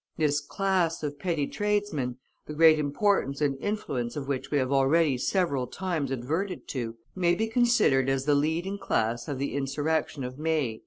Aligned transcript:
This 0.17 0.39
class 0.41 1.03
of 1.03 1.19
petty 1.19 1.45
tradesmen, 1.45 2.17
the 2.47 2.55
great 2.55 2.79
importance 2.79 3.39
and 3.39 3.55
influence 3.59 4.15
of 4.15 4.27
which 4.27 4.49
we 4.49 4.57
have 4.57 4.71
already 4.71 5.15
several 5.19 5.67
times 5.67 6.09
adverted 6.11 6.67
to, 6.69 6.97
may 7.15 7.35
be 7.35 7.45
considered 7.45 8.09
as 8.09 8.25
the 8.25 8.33
leading 8.33 8.79
class 8.79 9.27
of 9.27 9.37
the 9.37 9.53
insurrection 9.53 10.23
of 10.23 10.39
May, 10.39 10.79
1849. 10.79 10.79